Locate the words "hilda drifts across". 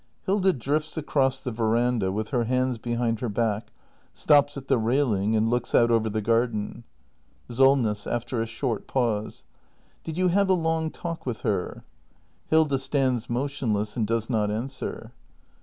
0.25-1.43